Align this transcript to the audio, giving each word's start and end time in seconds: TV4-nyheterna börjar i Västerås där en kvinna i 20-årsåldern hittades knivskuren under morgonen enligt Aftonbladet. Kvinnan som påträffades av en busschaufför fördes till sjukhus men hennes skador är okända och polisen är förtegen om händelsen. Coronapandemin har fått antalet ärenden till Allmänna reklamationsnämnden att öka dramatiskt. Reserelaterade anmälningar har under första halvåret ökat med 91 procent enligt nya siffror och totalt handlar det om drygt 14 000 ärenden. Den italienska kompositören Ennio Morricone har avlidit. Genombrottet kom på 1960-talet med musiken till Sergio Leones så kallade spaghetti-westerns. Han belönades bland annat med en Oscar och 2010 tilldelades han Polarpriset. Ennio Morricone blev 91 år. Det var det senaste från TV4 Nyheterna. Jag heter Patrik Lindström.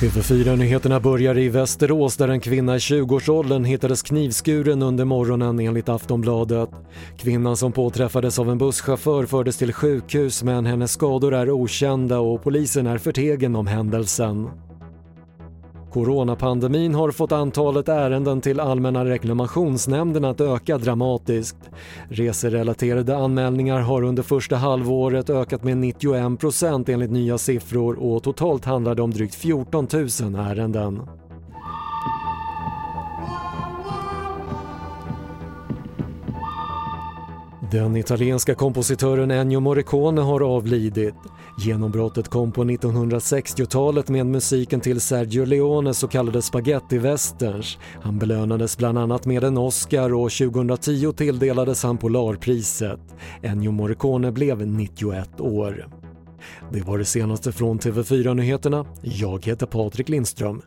TV4-nyheterna 0.00 1.00
börjar 1.00 1.38
i 1.38 1.48
Västerås 1.48 2.16
där 2.16 2.28
en 2.28 2.40
kvinna 2.40 2.76
i 2.76 2.78
20-årsåldern 2.78 3.64
hittades 3.64 4.02
knivskuren 4.02 4.82
under 4.82 5.04
morgonen 5.04 5.60
enligt 5.60 5.88
Aftonbladet. 5.88 6.70
Kvinnan 7.18 7.56
som 7.56 7.72
påträffades 7.72 8.38
av 8.38 8.50
en 8.50 8.58
busschaufför 8.58 9.26
fördes 9.26 9.56
till 9.56 9.72
sjukhus 9.72 10.42
men 10.42 10.66
hennes 10.66 10.92
skador 10.92 11.34
är 11.34 11.50
okända 11.50 12.18
och 12.18 12.42
polisen 12.42 12.86
är 12.86 12.98
förtegen 12.98 13.56
om 13.56 13.66
händelsen. 13.66 14.50
Coronapandemin 15.94 16.94
har 16.94 17.10
fått 17.10 17.32
antalet 17.32 17.88
ärenden 17.88 18.40
till 18.40 18.60
Allmänna 18.60 19.04
reklamationsnämnden 19.04 20.24
att 20.24 20.40
öka 20.40 20.78
dramatiskt. 20.78 21.56
Reserelaterade 22.08 23.16
anmälningar 23.16 23.80
har 23.80 24.02
under 24.02 24.22
första 24.22 24.56
halvåret 24.56 25.30
ökat 25.30 25.64
med 25.64 25.76
91 25.76 26.40
procent 26.40 26.88
enligt 26.88 27.10
nya 27.10 27.38
siffror 27.38 27.94
och 27.94 28.22
totalt 28.22 28.64
handlar 28.64 28.94
det 28.94 29.02
om 29.02 29.10
drygt 29.10 29.34
14 29.34 29.88
000 29.92 30.34
ärenden. 30.34 31.00
Den 37.72 37.96
italienska 37.96 38.54
kompositören 38.54 39.30
Ennio 39.30 39.60
Morricone 39.60 40.20
har 40.20 40.40
avlidit. 40.40 41.14
Genombrottet 41.58 42.28
kom 42.28 42.52
på 42.52 42.64
1960-talet 42.64 44.08
med 44.08 44.26
musiken 44.26 44.80
till 44.80 45.00
Sergio 45.00 45.44
Leones 45.44 45.98
så 45.98 46.08
kallade 46.08 46.42
spaghetti-westerns. 46.42 47.78
Han 48.02 48.18
belönades 48.18 48.78
bland 48.78 48.98
annat 48.98 49.26
med 49.26 49.44
en 49.44 49.58
Oscar 49.58 50.14
och 50.14 50.30
2010 50.32 51.12
tilldelades 51.12 51.82
han 51.82 51.98
Polarpriset. 51.98 53.00
Ennio 53.42 53.70
Morricone 53.70 54.32
blev 54.32 54.66
91 54.66 55.40
år. 55.40 55.88
Det 56.72 56.80
var 56.80 56.98
det 56.98 57.04
senaste 57.04 57.52
från 57.52 57.78
TV4 57.78 58.34
Nyheterna. 58.34 58.86
Jag 59.02 59.46
heter 59.46 59.66
Patrik 59.66 60.08
Lindström. 60.08 60.62